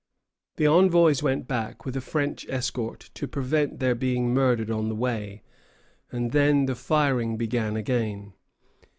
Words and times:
The 0.55 0.65
envoys 0.65 1.21
went 1.21 1.47
back 1.47 1.85
with 1.85 1.95
a 1.95 2.01
French 2.01 2.47
escort 2.49 3.11
to 3.13 3.27
prevent 3.27 3.77
their 3.77 3.93
being 3.93 4.33
murdered 4.33 4.71
on 4.71 4.89
the 4.89 4.95
way, 4.95 5.43
and 6.11 6.31
then 6.31 6.65
the 6.65 6.73
firing 6.73 7.37
began 7.37 7.75
again. 7.75 8.33